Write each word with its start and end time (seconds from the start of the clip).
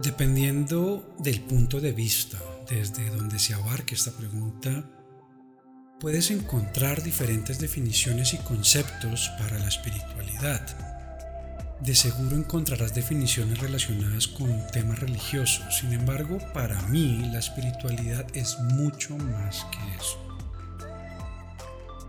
Dependiendo 0.00 1.16
del 1.18 1.40
punto 1.40 1.80
de 1.80 1.90
vista 1.90 2.38
desde 2.70 3.10
donde 3.10 3.40
se 3.40 3.54
abarque 3.54 3.96
esta 3.96 4.12
pregunta, 4.12 4.84
puedes 5.98 6.30
encontrar 6.30 7.02
diferentes 7.02 7.58
definiciones 7.58 8.32
y 8.32 8.36
conceptos 8.36 9.28
para 9.40 9.58
la 9.58 9.66
espiritualidad. 9.66 10.64
De 11.80 11.96
seguro 11.96 12.36
encontrarás 12.36 12.94
definiciones 12.94 13.58
relacionadas 13.58 14.28
con 14.28 14.64
temas 14.68 15.00
religiosos, 15.00 15.78
sin 15.78 15.92
embargo, 15.92 16.38
para 16.54 16.80
mí 16.82 17.28
la 17.32 17.40
espiritualidad 17.40 18.24
es 18.34 18.56
mucho 18.60 19.16
más 19.16 19.66
que 19.72 19.96
eso. 20.00 20.38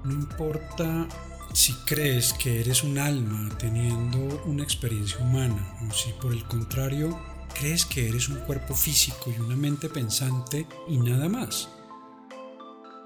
No 0.03 0.13
importa 0.13 1.07
si 1.53 1.73
crees 1.87 2.33
que 2.33 2.59
eres 2.59 2.83
un 2.83 2.99
alma 2.99 3.49
teniendo 3.57 4.43
una 4.45 4.61
experiencia 4.61 5.17
humana 5.17 5.75
o 5.81 5.91
si 5.91 6.11
por 6.21 6.33
el 6.33 6.43
contrario 6.43 7.38
crees 7.49 7.85
que 7.85 8.07
eres 8.07 8.29
un 8.29 8.37
cuerpo 8.39 8.73
físico 8.73 9.31
y 9.35 9.39
una 9.39 9.55
mente 9.55 9.89
pensante 9.89 10.67
y 10.87 10.97
nada 10.97 11.27
más. 11.27 11.69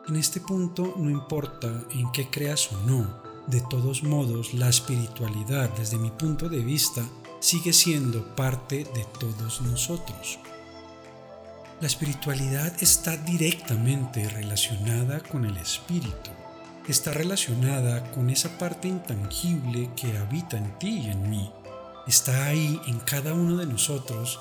En 0.07 0.15
este 0.17 0.39
punto 0.41 0.93
no 0.97 1.09
importa 1.09 1.85
en 1.91 2.11
qué 2.11 2.29
creas 2.29 2.71
o 2.71 2.77
no, 2.85 3.23
de 3.47 3.61
todos 3.69 4.03
modos 4.03 4.53
la 4.53 4.69
espiritualidad 4.69 5.69
desde 5.77 5.97
mi 5.97 6.11
punto 6.11 6.49
de 6.49 6.59
vista 6.59 7.03
sigue 7.39 7.73
siendo 7.73 8.35
parte 8.35 8.85
de 8.95 9.05
todos 9.19 9.61
nosotros. 9.61 10.39
La 11.81 11.87
espiritualidad 11.87 12.73
está 12.81 13.17
directamente 13.17 14.29
relacionada 14.29 15.19
con 15.19 15.43
el 15.43 15.57
espíritu, 15.57 16.31
está 16.87 17.11
relacionada 17.11 18.09
con 18.11 18.29
esa 18.29 18.57
parte 18.57 18.87
intangible 18.87 19.89
que 19.95 20.17
habita 20.17 20.57
en 20.57 20.79
ti 20.79 20.99
y 20.99 21.09
en 21.09 21.29
mí, 21.29 21.51
está 22.07 22.45
ahí 22.45 22.81
en 22.87 22.99
cada 22.99 23.33
uno 23.33 23.57
de 23.57 23.65
nosotros 23.65 24.39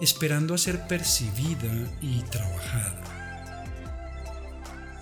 esperando 0.00 0.54
a 0.54 0.58
ser 0.58 0.86
percibida 0.86 1.70
y 2.00 2.22
trabajada 2.22 3.14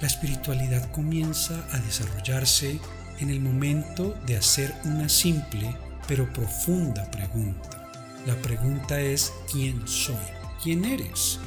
la 0.03 0.09
espiritualidad 0.09 0.91
comienza 0.91 1.65
a 1.71 1.79
desarrollarse 1.79 2.81
en 3.21 3.31
el 3.31 3.41
momento 3.41 4.17
de 4.27 4.37
hacer 4.37 4.75
una 4.85 5.09
simple 5.09 5.77
pero 6.09 6.31
profunda 6.33 7.09
pregunta. 7.09 7.89
La 8.27 8.35
pregunta 8.35 9.01
es 9.01 9.33
¿quién 9.51 9.87
soy? 9.87 10.17
¿Quién 10.61 10.85
eres? 10.85 11.39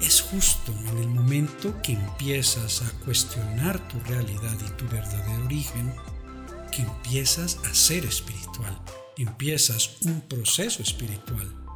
Es 0.00 0.20
justo 0.20 0.72
en 0.92 0.98
el 0.98 1.08
momento 1.08 1.74
que 1.82 1.94
empiezas 1.94 2.82
a 2.82 3.04
cuestionar 3.04 3.80
tu 3.88 3.98
realidad 4.08 4.54
y 4.64 4.70
tu 4.76 4.86
verdadero 4.86 5.44
origen 5.44 5.92
empiezas 6.82 7.58
a 7.64 7.74
ser 7.74 8.04
espiritual, 8.04 8.80
empiezas 9.16 9.96
un 10.02 10.20
proceso 10.22 10.82
espiritual 10.82 11.66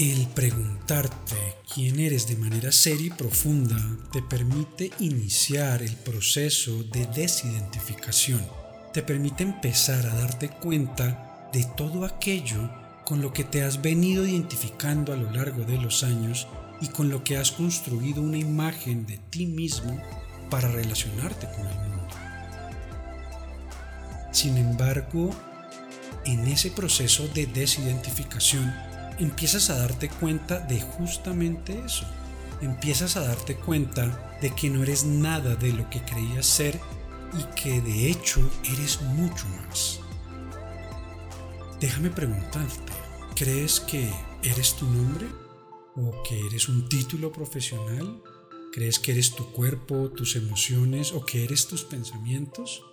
el 0.00 0.28
preguntarte 0.28 1.36
quién 1.74 2.00
eres 2.00 2.26
de 2.26 2.36
manera 2.36 2.72
seria 2.72 3.08
y 3.08 3.10
profunda 3.10 3.76
te 4.12 4.22
permite 4.22 4.90
iniciar 4.98 5.82
el 5.82 5.94
proceso 5.94 6.84
de 6.84 7.04
desidentificación. 7.06 8.40
Te 8.94 9.02
permite 9.02 9.42
empezar 9.42 10.06
a 10.06 10.14
darte 10.14 10.48
cuenta 10.48 11.50
de 11.52 11.64
todo 11.76 12.06
aquello 12.06 12.70
con 13.04 13.20
lo 13.20 13.34
que 13.34 13.44
te 13.44 13.62
has 13.62 13.82
venido 13.82 14.26
identificando 14.26 15.12
a 15.12 15.16
lo 15.16 15.30
largo 15.32 15.64
de 15.64 15.76
los 15.76 16.02
años 16.02 16.48
y 16.80 16.86
con 16.86 17.10
lo 17.10 17.22
que 17.22 17.36
has 17.36 17.52
construido 17.52 18.22
una 18.22 18.38
imagen 18.38 19.04
de 19.04 19.18
ti 19.28 19.44
mismo 19.44 20.00
para 20.48 20.68
relacionarte 20.68 21.46
con 21.48 21.66
el 21.66 21.74
mundo. 21.74 21.99
Sin 24.32 24.56
embargo, 24.56 25.30
en 26.24 26.46
ese 26.46 26.70
proceso 26.70 27.26
de 27.28 27.46
desidentificación, 27.46 28.72
empiezas 29.18 29.70
a 29.70 29.78
darte 29.78 30.08
cuenta 30.08 30.60
de 30.60 30.80
justamente 30.80 31.82
eso. 31.84 32.06
Empiezas 32.60 33.16
a 33.16 33.20
darte 33.20 33.56
cuenta 33.56 34.38
de 34.40 34.54
que 34.54 34.70
no 34.70 34.82
eres 34.82 35.04
nada 35.04 35.56
de 35.56 35.72
lo 35.72 35.88
que 35.90 36.02
creías 36.02 36.46
ser 36.46 36.78
y 37.38 37.42
que 37.60 37.80
de 37.80 38.10
hecho 38.10 38.40
eres 38.64 39.00
mucho 39.02 39.46
más. 39.66 40.00
Déjame 41.80 42.10
preguntarte, 42.10 42.92
¿crees 43.34 43.80
que 43.80 44.10
eres 44.42 44.74
tu 44.74 44.86
nombre? 44.86 45.26
¿O 45.96 46.22
que 46.22 46.46
eres 46.46 46.68
un 46.68 46.88
título 46.88 47.32
profesional? 47.32 48.22
¿Crees 48.72 48.98
que 48.98 49.12
eres 49.12 49.34
tu 49.34 49.50
cuerpo, 49.52 50.10
tus 50.10 50.36
emociones 50.36 51.12
o 51.12 51.24
que 51.24 51.44
eres 51.44 51.66
tus 51.66 51.84
pensamientos? 51.84 52.84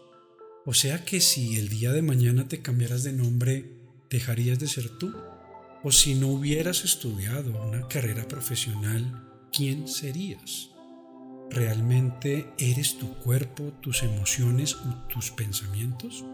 O 0.69 0.73
sea 0.73 1.05
que 1.05 1.21
si 1.21 1.55
el 1.55 1.69
día 1.69 1.93
de 1.93 2.01
mañana 2.01 2.49
te 2.49 2.61
cambiaras 2.61 3.03
de 3.03 3.13
nombre, 3.13 3.71
¿dejarías 4.09 4.59
de 4.59 4.67
ser 4.67 4.89
tú? 4.89 5.15
O 5.81 5.93
si 5.93 6.13
no 6.13 6.27
hubieras 6.27 6.83
estudiado 6.83 7.57
una 7.69 7.87
carrera 7.87 8.27
profesional, 8.27 9.23
¿quién 9.53 9.87
serías? 9.87 10.71
¿Realmente 11.49 12.51
eres 12.57 12.97
tu 12.97 13.13
cuerpo, 13.19 13.71
tus 13.79 14.03
emociones 14.03 14.75
o 14.75 14.93
tus 15.07 15.31
pensamientos? 15.31 16.25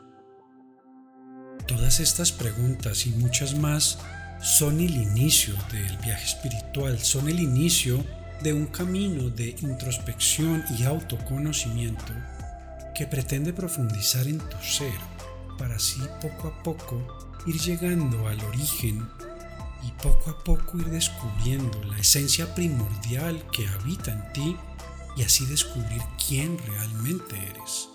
Todas 1.68 2.00
estas 2.00 2.32
preguntas 2.32 3.06
y 3.06 3.12
muchas 3.12 3.54
más 3.54 4.00
son 4.42 4.80
el 4.80 4.96
inicio 4.96 5.54
del 5.72 5.96
viaje 5.98 6.26
espiritual, 6.26 6.98
son 6.98 7.30
el 7.30 7.40
inicio 7.40 8.04
de 8.42 8.52
un 8.54 8.66
camino 8.66 9.30
de 9.30 9.56
introspección 9.62 10.64
y 10.80 10.86
autoconocimiento 10.86 12.14
que 12.94 13.08
pretende 13.08 13.54
profundizar 13.54 14.28
en 14.28 14.38
tu 14.38 14.58
ser 14.62 15.00
para 15.58 15.76
así 15.76 16.02
poco 16.22 16.48
a 16.48 16.64
poco 16.64 17.02
ir 17.46 17.60
llegando 17.60 18.28
al 18.28 18.40
origen 18.46 19.08
y 19.84 19.92
poco 20.02 20.32
a 20.32 20.44
poco 20.44 20.78
ir 20.78 20.90
descubriendo 20.90 21.84
la 21.84 21.98
esencia 21.98 22.54
primordial 22.56 23.44
que 23.52 23.68
habita 23.68 24.12
en 24.12 24.34
ti 24.34 24.58
y 25.18 25.24
así 25.24 25.46
descubrir 25.46 26.02
quién 26.28 26.58
realmente 26.58 27.36
eres. 27.36 27.90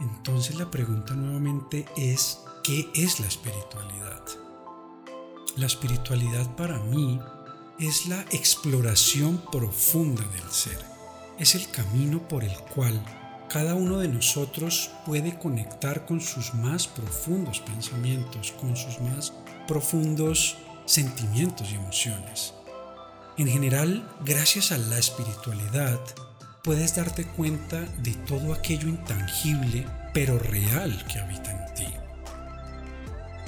Entonces 0.00 0.56
la 0.56 0.70
pregunta 0.70 1.14
nuevamente 1.14 1.86
es, 1.96 2.40
¿qué 2.64 2.90
es 2.94 3.20
la 3.20 3.26
espiritualidad? 3.26 4.22
La 5.56 5.66
espiritualidad 5.66 6.54
para 6.56 6.78
mí 6.78 7.20
es 7.78 8.06
la 8.06 8.22
exploración 8.30 9.42
profunda 9.50 10.22
del 10.22 10.50
ser. 10.50 10.78
Es 11.38 11.54
el 11.54 11.70
camino 11.70 12.26
por 12.28 12.44
el 12.44 12.56
cual 12.74 13.02
cada 13.50 13.74
uno 13.74 13.98
de 13.98 14.06
nosotros 14.06 14.92
puede 15.04 15.36
conectar 15.36 16.06
con 16.06 16.20
sus 16.20 16.54
más 16.54 16.86
profundos 16.86 17.58
pensamientos, 17.58 18.52
con 18.52 18.76
sus 18.76 19.00
más 19.00 19.32
profundos 19.66 20.56
sentimientos 20.86 21.72
y 21.72 21.74
emociones. 21.74 22.54
En 23.36 23.48
general, 23.48 24.08
gracias 24.24 24.70
a 24.70 24.78
la 24.78 24.98
espiritualidad, 24.98 25.98
puedes 26.62 26.94
darte 26.94 27.26
cuenta 27.26 27.80
de 28.04 28.12
todo 28.28 28.54
aquello 28.54 28.88
intangible 28.88 29.84
pero 30.14 30.38
real 30.38 31.04
que 31.08 31.18
habita 31.18 31.50
en 31.50 31.74
ti. 31.74 31.94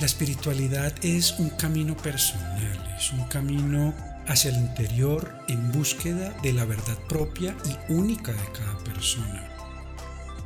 La 0.00 0.06
espiritualidad 0.06 0.92
es 1.02 1.38
un 1.38 1.50
camino 1.50 1.96
personal, 1.96 2.96
es 2.98 3.12
un 3.12 3.22
camino 3.28 3.94
hacia 4.26 4.50
el 4.50 4.56
interior 4.56 5.32
en 5.46 5.70
búsqueda 5.70 6.34
de 6.42 6.52
la 6.54 6.64
verdad 6.64 6.98
propia 7.08 7.54
y 7.64 7.92
única 7.92 8.32
de 8.32 8.52
cada 8.52 8.78
persona. 8.78 9.51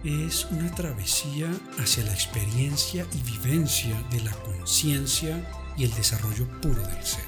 Es 0.05 0.47
una 0.51 0.73
travesía 0.75 1.51
hacia 1.79 2.05
la 2.05 2.13
experiencia 2.13 3.07
y 3.13 3.31
vivencia 3.31 4.01
de 4.11 4.21
la 4.21 4.33
conciencia 4.33 5.45
y 5.77 5.85
el 5.85 5.95
desarrollo 5.95 6.47
puro 6.61 6.83
del 6.83 7.05
ser. 7.05 7.25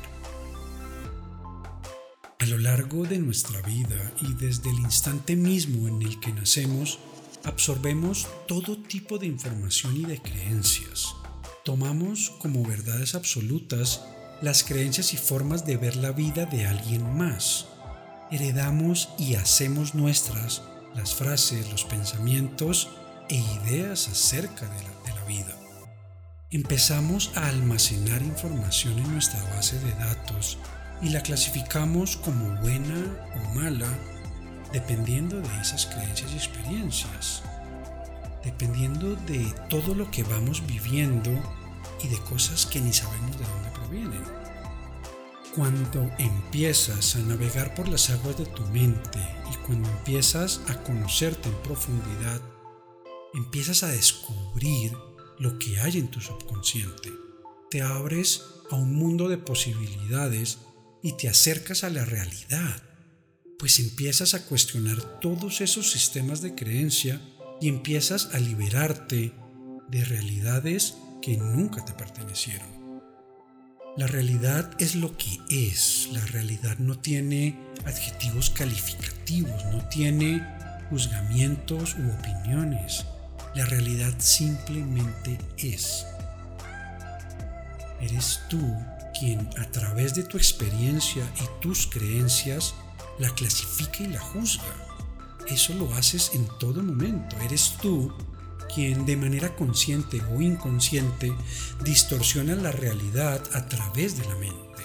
A 2.38 2.46
lo 2.46 2.58
largo 2.58 3.04
de 3.04 3.18
nuestra 3.18 3.60
vida 3.62 4.12
y 4.20 4.32
desde 4.34 4.70
el 4.70 4.78
instante 4.78 5.34
mismo 5.34 5.88
en 5.88 6.02
el 6.02 6.20
que 6.20 6.32
nacemos, 6.32 7.00
absorbemos 7.44 8.28
todo 8.46 8.78
tipo 8.78 9.18
de 9.18 9.26
información 9.26 9.96
y 9.96 10.04
de 10.04 10.20
creencias. 10.22 11.14
Tomamos 11.64 12.30
como 12.38 12.62
verdades 12.64 13.14
absolutas 13.14 14.02
las 14.40 14.62
creencias 14.62 15.14
y 15.14 15.16
formas 15.16 15.66
de 15.66 15.76
ver 15.76 15.96
la 15.96 16.12
vida 16.12 16.46
de 16.46 16.66
alguien 16.66 17.16
más. 17.16 17.66
Heredamos 18.30 19.08
y 19.18 19.34
hacemos 19.34 19.94
nuestras 19.94 20.62
las 20.94 21.14
frases, 21.14 21.70
los 21.70 21.84
pensamientos 21.84 22.90
e 23.28 23.36
ideas 23.36 24.08
acerca 24.08 24.66
de 24.66 24.82
la, 24.82 24.88
vida 25.28 25.54
empezamos 26.50 27.32
a 27.36 27.48
almacenar 27.48 28.22
información 28.22 28.98
en 28.98 29.12
nuestra 29.12 29.42
base 29.54 29.78
de 29.78 29.92
datos 29.92 30.56
y 31.02 31.10
la 31.10 31.20
clasificamos 31.20 32.16
como 32.16 32.56
buena 32.62 33.28
o 33.34 33.54
mala 33.54 33.88
dependiendo 34.72 35.38
de 35.38 35.60
esas 35.60 35.84
creencias 35.84 36.32
y 36.32 36.36
experiencias, 36.36 37.42
dependiendo 38.42 39.14
de 39.26 39.52
todo 39.68 39.94
lo 39.94 40.10
que 40.10 40.22
vamos 40.22 40.66
viviendo 40.66 41.30
y 42.02 42.08
de 42.08 42.18
cosas 42.20 42.64
que 42.64 42.80
ni 42.80 42.94
sabemos 42.94 43.38
de 43.38 43.44
dónde 43.44 43.70
provienen. 43.70 44.47
Cuando 45.54 46.10
empiezas 46.18 47.16
a 47.16 47.20
navegar 47.20 47.74
por 47.74 47.88
las 47.88 48.10
aguas 48.10 48.38
de 48.38 48.46
tu 48.46 48.62
mente 48.66 49.18
y 49.50 49.56
cuando 49.66 49.88
empiezas 49.88 50.60
a 50.68 50.82
conocerte 50.82 51.48
en 51.48 51.62
profundidad, 51.62 52.40
empiezas 53.34 53.82
a 53.82 53.88
descubrir 53.88 54.92
lo 55.38 55.58
que 55.58 55.80
hay 55.80 55.98
en 55.98 56.08
tu 56.08 56.20
subconsciente. 56.20 57.12
te 57.70 57.82
abres 57.82 58.42
a 58.70 58.76
un 58.76 58.94
mundo 58.94 59.28
de 59.28 59.36
posibilidades 59.36 60.58
y 61.02 61.12
te 61.12 61.28
acercas 61.28 61.84
a 61.84 61.90
la 61.90 62.04
realidad, 62.04 62.82
pues 63.58 63.78
empiezas 63.78 64.34
a 64.34 64.46
cuestionar 64.46 65.20
todos 65.20 65.60
esos 65.60 65.90
sistemas 65.90 66.40
de 66.40 66.54
creencia 66.54 67.20
y 67.60 67.68
empiezas 67.68 68.34
a 68.34 68.38
liberarte 68.38 69.34
de 69.88 70.04
realidades 70.04 70.94
que 71.20 71.36
nunca 71.36 71.84
te 71.84 71.92
pertenecieron. 71.92 72.77
La 73.98 74.06
realidad 74.06 74.70
es 74.78 74.94
lo 74.94 75.16
que 75.16 75.40
es, 75.50 76.08
la 76.12 76.24
realidad 76.26 76.78
no 76.78 76.96
tiene 76.96 77.58
adjetivos 77.84 78.48
calificativos, 78.48 79.64
no 79.72 79.88
tiene 79.88 80.40
juzgamientos 80.88 81.96
u 81.96 82.08
opiniones, 82.08 83.04
la 83.56 83.66
realidad 83.66 84.14
simplemente 84.18 85.36
es. 85.56 86.06
Eres 88.00 88.38
tú 88.48 88.72
quien 89.18 89.50
a 89.58 89.68
través 89.72 90.14
de 90.14 90.22
tu 90.22 90.36
experiencia 90.36 91.24
y 91.40 91.60
tus 91.60 91.88
creencias 91.88 92.76
la 93.18 93.30
clasifica 93.30 94.04
y 94.04 94.06
la 94.06 94.20
juzga. 94.20 94.76
Eso 95.48 95.74
lo 95.74 95.92
haces 95.94 96.30
en 96.34 96.46
todo 96.60 96.84
momento. 96.84 97.34
Eres 97.40 97.74
tú 97.82 98.14
quien 98.72 99.06
de 99.06 99.16
manera 99.16 99.54
consciente 99.56 100.22
o 100.34 100.40
inconsciente 100.40 101.32
distorsiona 101.82 102.54
la 102.54 102.70
realidad 102.70 103.42
a 103.54 103.66
través 103.66 104.18
de 104.18 104.26
la 104.26 104.36
mente. 104.36 104.82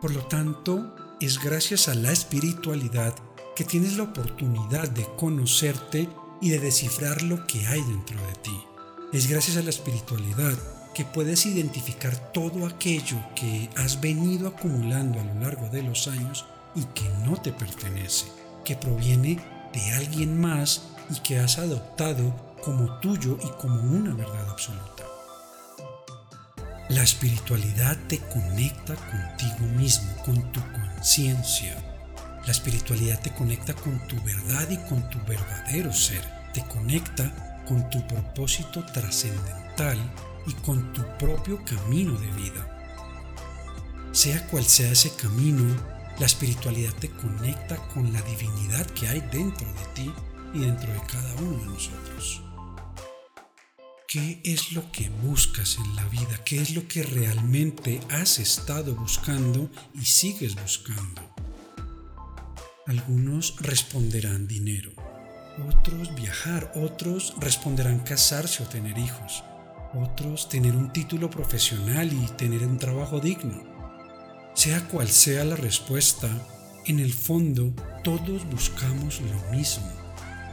Por 0.00 0.12
lo 0.12 0.24
tanto, 0.26 0.94
es 1.20 1.42
gracias 1.42 1.88
a 1.88 1.94
la 1.94 2.12
espiritualidad 2.12 3.14
que 3.54 3.64
tienes 3.64 3.96
la 3.96 4.04
oportunidad 4.04 4.88
de 4.90 5.06
conocerte 5.16 6.08
y 6.42 6.50
de 6.50 6.58
descifrar 6.58 7.22
lo 7.22 7.46
que 7.46 7.66
hay 7.66 7.80
dentro 7.80 8.20
de 8.26 8.34
ti. 8.42 8.60
Es 9.12 9.28
gracias 9.28 9.56
a 9.56 9.62
la 9.62 9.70
espiritualidad 9.70 10.54
que 10.94 11.04
puedes 11.04 11.46
identificar 11.46 12.32
todo 12.32 12.66
aquello 12.66 13.16
que 13.34 13.70
has 13.76 14.00
venido 14.00 14.48
acumulando 14.48 15.20
a 15.20 15.24
lo 15.24 15.40
largo 15.40 15.68
de 15.68 15.82
los 15.82 16.08
años 16.08 16.44
y 16.74 16.84
que 16.94 17.08
no 17.24 17.40
te 17.40 17.52
pertenece, 17.52 18.26
que 18.64 18.76
proviene 18.76 19.38
de 19.72 19.92
alguien 19.92 20.40
más 20.40 20.88
y 21.10 21.20
que 21.20 21.38
has 21.38 21.58
adoptado 21.58 22.45
como 22.64 22.98
tuyo 23.00 23.38
y 23.42 23.50
como 23.60 23.80
una 23.80 24.14
verdad 24.14 24.50
absoluta. 24.50 25.04
La 26.88 27.02
espiritualidad 27.02 27.98
te 28.08 28.18
conecta 28.20 28.94
contigo 28.94 29.66
mismo, 29.76 30.08
con 30.24 30.52
tu 30.52 30.60
conciencia. 30.72 31.76
La 32.44 32.52
espiritualidad 32.52 33.20
te 33.20 33.34
conecta 33.34 33.74
con 33.74 33.98
tu 34.06 34.14
verdad 34.22 34.70
y 34.70 34.76
con 34.88 35.10
tu 35.10 35.18
verdadero 35.26 35.92
ser. 35.92 36.22
Te 36.54 36.64
conecta 36.64 37.64
con 37.66 37.90
tu 37.90 38.06
propósito 38.06 38.84
trascendental 38.92 39.98
y 40.46 40.52
con 40.64 40.92
tu 40.92 41.02
propio 41.18 41.64
camino 41.64 42.12
de 42.12 42.30
vida. 42.32 42.76
Sea 44.12 44.46
cual 44.46 44.64
sea 44.64 44.92
ese 44.92 45.12
camino, 45.16 45.74
la 46.20 46.26
espiritualidad 46.26 46.94
te 46.94 47.10
conecta 47.10 47.76
con 47.88 48.12
la 48.12 48.22
divinidad 48.22 48.86
que 48.86 49.08
hay 49.08 49.20
dentro 49.32 49.66
de 49.66 49.84
ti 49.94 50.12
y 50.54 50.60
dentro 50.60 50.92
de 50.92 51.00
cada 51.00 51.34
uno 51.34 51.58
de 51.58 51.66
nosotros. 51.66 52.45
¿Qué 54.16 54.40
es 54.44 54.72
lo 54.72 54.90
que 54.92 55.10
buscas 55.10 55.76
en 55.76 55.94
la 55.94 56.02
vida? 56.06 56.42
¿Qué 56.42 56.58
es 56.58 56.74
lo 56.74 56.88
que 56.88 57.02
realmente 57.02 58.00
has 58.08 58.38
estado 58.38 58.94
buscando 58.94 59.68
y 59.92 60.06
sigues 60.06 60.54
buscando? 60.54 61.20
Algunos 62.86 63.56
responderán 63.60 64.48
dinero, 64.48 64.90
otros 65.68 66.14
viajar, 66.14 66.72
otros 66.76 67.34
responderán 67.40 67.98
casarse 67.98 68.62
o 68.62 68.66
tener 68.66 68.96
hijos, 68.96 69.44
otros 69.92 70.48
tener 70.48 70.74
un 70.74 70.94
título 70.94 71.28
profesional 71.28 72.10
y 72.10 72.26
tener 72.38 72.66
un 72.66 72.78
trabajo 72.78 73.20
digno. 73.20 73.64
Sea 74.54 74.80
cual 74.88 75.10
sea 75.10 75.44
la 75.44 75.56
respuesta, 75.56 76.30
en 76.86 77.00
el 77.00 77.12
fondo 77.12 77.70
todos 78.02 78.48
buscamos 78.50 79.20
lo 79.20 79.54
mismo. 79.54 79.92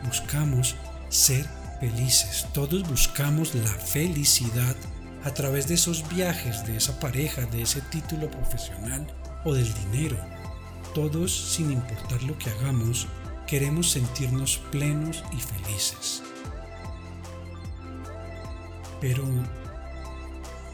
Buscamos 0.03 0.75
ser 1.07 1.47
felices. 1.83 2.47
Todos 2.53 2.87
buscamos 2.87 3.53
la 3.55 3.67
felicidad 3.67 4.77
a 5.25 5.33
través 5.33 5.67
de 5.67 5.73
esos 5.73 6.07
viajes, 6.07 6.65
de 6.65 6.77
esa 6.77 6.97
pareja, 6.97 7.45
de 7.47 7.61
ese 7.61 7.81
título 7.81 8.31
profesional 8.31 9.05
o 9.43 9.53
del 9.53 9.69
dinero. 9.91 10.17
Todos, 10.95 11.33
sin 11.33 11.71
importar 11.73 12.23
lo 12.23 12.37
que 12.37 12.49
hagamos, 12.51 13.07
queremos 13.47 13.91
sentirnos 13.91 14.59
plenos 14.71 15.25
y 15.33 15.41
felices. 15.41 16.23
Pero, 19.01 19.25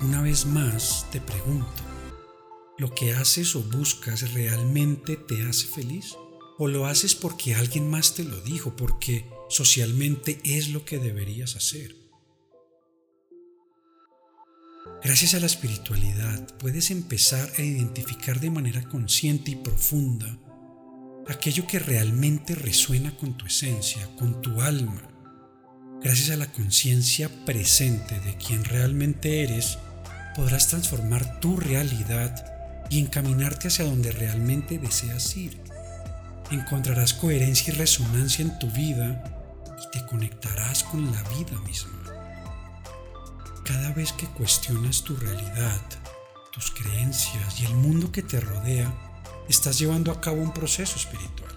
una 0.02 0.22
vez 0.22 0.46
más, 0.46 1.08
te 1.12 1.20
pregunto, 1.22 1.82
¿lo 2.78 2.94
que 2.94 3.14
haces 3.14 3.56
o 3.56 3.64
buscas 3.64 4.34
realmente 4.34 5.16
te 5.16 5.44
hace 5.48 5.66
feliz? 5.66 6.16
¿O 6.60 6.68
lo 6.68 6.86
haces 6.86 7.16
porque 7.16 7.56
alguien 7.56 7.90
más 7.90 8.14
te 8.14 8.24
lo 8.26 8.40
dijo, 8.42 8.76
porque 8.76 9.39
socialmente 9.50 10.40
es 10.44 10.70
lo 10.70 10.86
que 10.86 11.00
deberías 11.00 11.56
hacer. 11.56 11.96
Gracias 15.04 15.34
a 15.34 15.40
la 15.40 15.46
espiritualidad 15.46 16.58
puedes 16.58 16.92
empezar 16.92 17.50
a 17.58 17.62
identificar 17.62 18.40
de 18.40 18.50
manera 18.50 18.84
consciente 18.84 19.52
y 19.52 19.56
profunda 19.56 20.38
aquello 21.30 21.68
que 21.68 21.80
realmente 21.80 22.56
resuena 22.56 23.16
con 23.16 23.38
tu 23.38 23.46
esencia, 23.46 24.10
con 24.18 24.42
tu 24.42 24.62
alma. 24.62 25.02
Gracias 26.02 26.32
a 26.32 26.38
la 26.38 26.52
conciencia 26.52 27.30
presente 27.46 28.20
de 28.22 28.36
quien 28.36 28.66
realmente 28.66 29.44
eres, 29.44 29.78
podrás 30.36 30.68
transformar 30.68 31.40
tu 31.40 31.58
realidad 31.58 32.86
y 32.90 33.00
encaminarte 33.00 33.68
hacia 33.68 33.86
donde 33.86 34.12
realmente 34.12 34.80
deseas 34.80 35.36
ir. 35.38 35.62
Encontrarás 36.52 37.14
coherencia 37.14 37.74
y 37.74 37.78
resonancia 37.78 38.44
en 38.44 38.58
tu 38.58 38.72
vida 38.72 39.39
y 39.84 39.92
te 39.92 40.06
conectarás 40.06 40.84
con 40.84 41.12
la 41.12 41.22
vida 41.24 41.60
misma. 41.62 42.00
Cada 43.64 43.92
vez 43.94 44.14
que 44.14 44.28
cuestionas 44.28 45.04
tu 45.04 45.16
realidad, 45.16 45.82
tus 46.52 46.72
creencias 46.72 47.60
y 47.60 47.66
el 47.66 47.76
mundo 47.76 48.12
que 48.12 48.24
te 48.24 48.40
rodea, 48.40 48.92
estás 49.48 49.80
llevando 49.80 50.12
a 50.12 50.20
cabo 50.20 50.42
un 50.42 50.54
proceso 50.54 50.96
espiritual. 50.96 51.56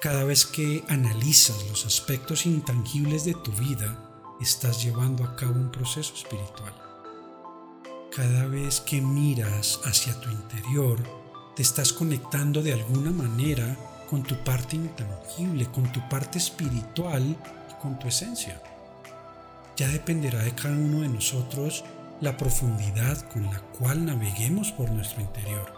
Cada 0.00 0.24
vez 0.24 0.46
que 0.46 0.84
analizas 0.88 1.66
los 1.68 1.86
aspectos 1.86 2.46
intangibles 2.46 3.24
de 3.24 3.34
tu 3.34 3.52
vida, 3.52 3.98
estás 4.40 4.82
llevando 4.82 5.24
a 5.24 5.34
cabo 5.34 5.54
un 5.54 5.70
proceso 5.70 6.14
espiritual. 6.14 6.74
Cada 8.14 8.46
vez 8.46 8.80
que 8.80 9.00
miras 9.00 9.80
hacia 9.84 10.18
tu 10.20 10.30
interior, 10.30 11.02
te 11.56 11.62
estás 11.62 11.92
conectando 11.92 12.62
de 12.62 12.72
alguna 12.72 13.10
manera 13.10 13.76
con 14.08 14.22
tu 14.22 14.36
parte 14.42 14.76
intangible, 14.76 15.66
con 15.66 15.90
tu 15.92 16.06
parte 16.08 16.38
espiritual 16.38 17.22
y 17.22 17.82
con 17.82 17.98
tu 17.98 18.08
esencia. 18.08 18.60
Ya 19.76 19.88
dependerá 19.88 20.42
de 20.42 20.54
cada 20.54 20.74
uno 20.74 21.02
de 21.02 21.08
nosotros 21.08 21.84
la 22.20 22.36
profundidad 22.36 23.18
con 23.30 23.44
la 23.44 23.60
cual 23.78 24.04
naveguemos 24.04 24.72
por 24.72 24.90
nuestro 24.90 25.20
interior. 25.20 25.72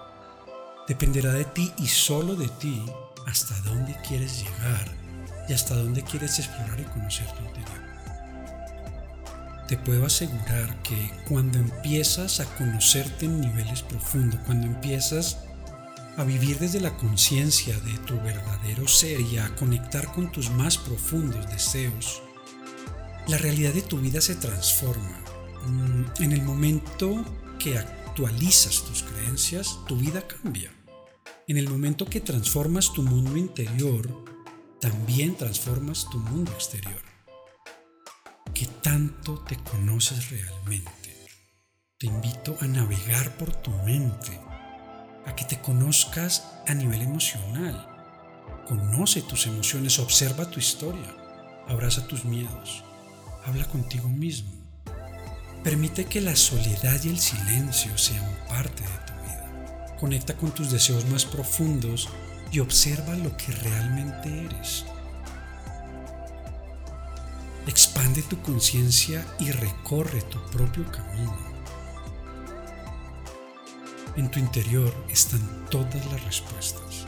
Dependerá 0.89 1.33
de 1.33 1.45
ti 1.45 1.73
y 1.79 1.87
solo 1.87 2.35
de 2.35 2.49
ti 2.49 2.83
hasta 3.27 3.55
dónde 3.61 3.95
quieres 4.07 4.43
llegar 4.43 4.89
y 5.49 5.53
hasta 5.53 5.75
dónde 5.75 6.03
quieres 6.03 6.39
explorar 6.39 6.81
y 6.81 6.85
conocer 6.85 7.27
tu 7.33 7.45
interior. 7.45 7.91
Te 9.69 9.77
puedo 9.77 10.07
asegurar 10.07 10.83
que 10.83 11.13
cuando 11.29 11.59
empiezas 11.59 12.41
a 12.41 12.47
conocerte 12.57 13.27
en 13.27 13.41
niveles 13.41 13.83
profundos, 13.83 14.41
cuando 14.47 14.67
empiezas 14.67 15.39
a 16.21 16.25
vivir 16.25 16.59
desde 16.59 16.81
la 16.81 16.99
conciencia 16.99 17.81
de 17.81 17.97
tu 18.01 18.15
verdadero 18.21 18.87
ser 18.87 19.21
y 19.23 19.39
a 19.39 19.57
conectar 19.57 20.13
con 20.13 20.31
tus 20.31 20.51
más 20.51 20.77
profundos 20.77 21.49
deseos, 21.51 22.21
la 23.27 23.39
realidad 23.39 23.73
de 23.73 23.81
tu 23.81 23.99
vida 23.99 24.21
se 24.21 24.35
transforma. 24.35 25.19
Mm, 25.67 26.23
en 26.23 26.33
el 26.33 26.43
momento 26.43 27.25
que 27.59 27.79
actualizas 27.79 28.83
tus 28.83 29.03
creencias, 29.03 29.79
tu 29.89 29.97
vida 29.97 30.27
cambia. 30.27 30.71
En 31.49 31.57
el 31.57 31.71
momento 31.71 32.05
que 32.05 32.21
transformas 32.21 32.93
tu 32.93 33.03
mundo 33.03 33.39
interior, 33.39 34.25
también 34.79 35.37
transformas 35.37 36.07
tu 36.11 36.19
mundo 36.19 36.53
exterior. 36.53 37.01
¿Qué 38.53 38.67
tanto 38.83 39.39
te 39.49 39.57
conoces 39.57 40.29
realmente? 40.29 41.17
Te 41.99 42.09
invito 42.09 42.59
a 42.61 42.67
navegar 42.67 43.39
por 43.39 43.55
tu 43.57 43.71
mente 43.85 44.50
a 45.27 45.35
que 45.35 45.45
te 45.45 45.61
conozcas 45.61 46.45
a 46.67 46.75
nivel 46.75 47.03
emocional. 47.03 47.87
Conoce 48.67 49.23
tus 49.23 49.47
emociones, 49.47 49.99
observa 49.99 50.51
tu 50.51 50.61
historia, 50.61 51.15
abraza 51.69 52.07
tus 52.07 52.25
miedos, 52.25 52.85
habla 53.45 53.65
contigo 53.67 54.09
mismo. 54.09 54.51
Permite 55.65 56.07
que 56.07 56.21
la 56.21 56.37
soledad 56.37 57.03
y 57.05 57.11
el 57.11 57.19
silencio 57.19 57.97
sean 57.99 58.25
parte 58.49 58.83
de 58.83 58.89
tu 58.89 59.13
vida. 59.25 59.97
Conecta 59.99 60.35
con 60.35 60.53
tus 60.53 60.71
deseos 60.71 61.05
más 61.07 61.25
profundos 61.25 62.09
y 62.51 62.61
observa 62.61 63.15
lo 63.17 63.37
que 63.37 63.53
realmente 63.53 64.47
eres. 64.47 64.87
Expande 67.67 68.23
tu 68.23 68.41
conciencia 68.41 69.25
y 69.39 69.51
recorre 69.51 70.23
tu 70.23 70.41
propio 70.51 70.91
camino. 70.91 71.50
En 74.17 74.29
tu 74.31 74.41
interior 74.41 74.93
están 75.09 75.67
todas 75.71 76.05
las 76.13 76.25
respuestas. 76.25 77.07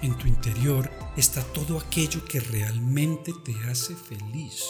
En 0.00 0.16
tu 0.16 0.26
interior 0.26 0.90
está 1.16 1.42
todo 1.42 1.78
aquello 1.78 2.24
que 2.24 2.40
realmente 2.40 3.32
te 3.44 3.54
hace 3.70 3.94
feliz. 3.94 4.64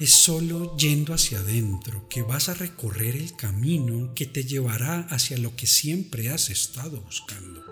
Es 0.00 0.10
solo 0.10 0.74
yendo 0.76 1.14
hacia 1.14 1.38
adentro 1.38 2.08
que 2.08 2.22
vas 2.22 2.48
a 2.48 2.54
recorrer 2.54 3.16
el 3.16 3.36
camino 3.36 4.14
que 4.14 4.26
te 4.26 4.44
llevará 4.44 5.00
hacia 5.10 5.38
lo 5.38 5.54
que 5.54 5.66
siempre 5.66 6.30
has 6.30 6.48
estado 6.48 7.00
buscando. 7.02 7.62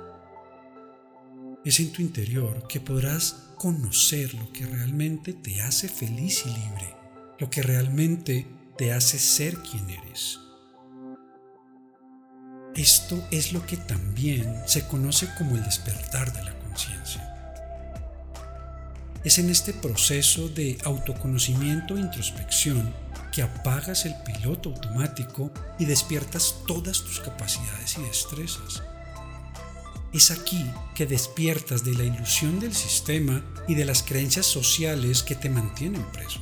Es 1.65 1.81
en 1.81 1.93
tu 1.93 2.03
interior 2.03 2.67
que 2.69 2.81
podrás 2.81 3.53
conocer 3.57 4.35
lo 4.35 4.53
que 4.53 4.67
realmente 4.67 5.33
te 5.33 5.63
hace 5.63 5.89
feliz 5.89 6.45
y 6.45 6.51
libre, 6.51 6.95
lo 7.39 7.49
que 7.49 7.63
realmente 7.63 8.47
te 8.77 8.93
hace 8.93 9.19
ser 9.19 9.57
quien 9.59 9.89
eres. 9.89 10.44
Esto 12.77 13.25
es 13.31 13.53
lo 13.53 13.65
que 13.65 13.77
también 13.77 14.61
se 14.67 14.85
conoce 14.89 15.29
como 15.39 15.55
el 15.55 15.63
despertar 15.63 16.33
de 16.33 16.43
la 16.43 16.59
conciencia. 16.59 17.31
Es 19.23 19.39
en 19.39 19.49
este 19.49 19.73
proceso 19.73 20.49
de 20.49 20.77
autoconocimiento 20.85 21.97
e 21.97 22.01
introspección 22.01 22.93
que 23.33 23.43
apagas 23.43 24.07
el 24.07 24.15
piloto 24.25 24.71
automático 24.71 25.53
y 25.79 25.85
despiertas 25.85 26.57
todas 26.67 27.03
tus 27.03 27.21
capacidades 27.21 27.97
y 27.97 28.03
destrezas. 28.03 28.83
Es 30.13 30.33
aquí 30.33 30.69
que 30.97 31.07
despiertas 31.07 31.85
de 31.85 31.95
la 31.95 32.03
ilusión 32.03 32.59
del 32.59 32.75
sistema 32.75 33.45
y 33.69 33.77
de 33.77 33.85
las 33.85 34.03
creencias 34.03 34.47
sociales 34.47 35.23
que 35.23 35.37
te 35.37 35.49
mantienen 35.49 36.05
preso. 36.13 36.41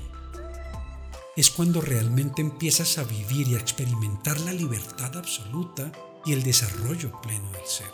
Es 1.37 1.51
cuando 1.51 1.83
realmente 1.83 2.41
empiezas 2.41 2.97
a 2.97 3.05
vivir 3.05 3.49
y 3.49 3.55
a 3.55 3.59
experimentar 3.59 4.41
la 4.41 4.53
libertad 4.53 5.17
absoluta 5.17 5.93
y 6.25 6.33
el 6.33 6.43
desarrollo 6.43 7.21
pleno 7.21 7.51
del 7.53 7.67
ser. 7.67 7.91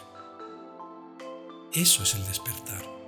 Eso 1.72 2.02
es 2.02 2.14
el 2.14 2.26
despertar 2.26 2.98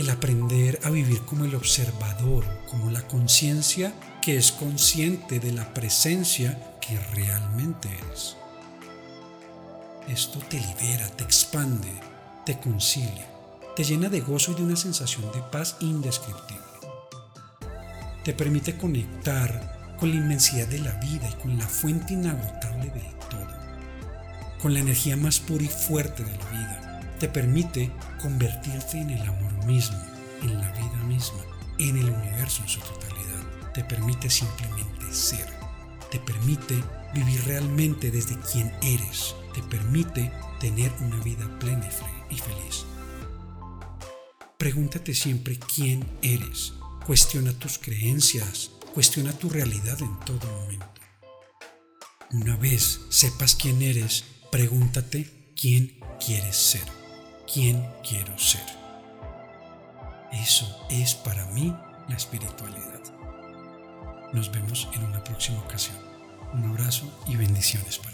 el 0.00 0.08
aprender 0.08 0.80
a 0.84 0.90
vivir 0.90 1.20
como 1.22 1.44
el 1.44 1.54
observador, 1.54 2.44
como 2.68 2.90
la 2.90 3.06
conciencia 3.06 3.92
que 4.22 4.36
es 4.36 4.52
consciente 4.52 5.40
de 5.40 5.52
la 5.52 5.74
presencia 5.74 6.78
que 6.80 6.98
realmente 7.14 7.88
eres. 7.88 8.36
Esto 10.08 10.38
te 10.48 10.58
libera, 10.58 11.06
te 11.08 11.24
expande, 11.24 11.92
te 12.46 12.58
concilia, 12.58 13.28
te 13.76 13.84
llena 13.84 14.08
de 14.08 14.20
gozo 14.20 14.52
y 14.52 14.54
de 14.54 14.62
una 14.62 14.76
sensación 14.76 15.30
de 15.32 15.42
paz 15.42 15.76
indescriptible. 15.80 16.64
Te 18.24 18.32
permite 18.32 18.76
conectar 18.76 19.96
con 19.98 20.10
la 20.10 20.16
inmensidad 20.16 20.68
de 20.68 20.78
la 20.78 20.92
vida 20.92 21.28
y 21.28 21.42
con 21.42 21.58
la 21.58 21.66
fuente 21.66 22.14
inagotable 22.14 22.69
del 22.88 23.14
todo, 23.28 23.48
con 24.62 24.72
la 24.74 24.80
energía 24.80 25.16
más 25.16 25.40
pura 25.40 25.64
y 25.64 25.68
fuerte 25.68 26.24
de 26.24 26.36
la 26.36 26.50
vida 26.50 26.90
te 27.20 27.28
permite 27.28 27.92
convertirte 28.22 28.98
en 28.98 29.10
el 29.10 29.20
amor 29.20 29.52
mismo, 29.66 30.02
en 30.40 30.58
la 30.58 30.72
vida 30.72 31.04
misma, 31.06 31.38
en 31.78 31.98
el 31.98 32.08
universo 32.08 32.62
en 32.62 32.68
su 32.68 32.80
totalidad. 32.80 33.72
Te 33.74 33.84
permite 33.84 34.30
simplemente 34.30 35.12
ser. 35.12 35.46
Te 36.10 36.18
permite 36.18 36.82
vivir 37.12 37.44
realmente 37.44 38.10
desde 38.10 38.38
quien 38.40 38.72
eres. 38.82 39.34
Te 39.54 39.62
permite 39.62 40.32
tener 40.60 40.90
una 41.00 41.22
vida 41.22 41.46
plena 41.58 41.86
y 42.30 42.36
feliz. 42.36 42.86
Pregúntate 44.56 45.14
siempre 45.14 45.58
quién 45.58 46.08
eres. 46.22 46.72
Cuestiona 47.06 47.52
tus 47.52 47.78
creencias. 47.78 48.70
Cuestiona 48.94 49.32
tu 49.32 49.50
realidad 49.50 50.00
en 50.00 50.18
todo 50.20 50.50
momento. 50.62 50.99
Una 52.32 52.56
vez 52.56 53.00
sepas 53.08 53.54
quién 53.54 53.82
eres, 53.82 54.24
pregúntate 54.50 55.52
quién 55.56 55.98
quieres 56.24 56.56
ser 56.56 57.00
quién 57.52 57.84
quiero 58.08 58.36
ser. 58.38 58.64
Eso 60.32 60.86
es 60.88 61.14
para 61.14 61.44
mí 61.46 61.74
la 62.08 62.14
espiritualidad. 62.14 63.00
Nos 64.32 64.52
vemos 64.52 64.88
en 64.94 65.04
una 65.04 65.22
próxima 65.24 65.58
ocasión. 65.58 65.96
Un 66.52 66.64
abrazo 66.64 67.10
y 67.26 67.36
bendiciones 67.36 67.98
para 67.98 68.09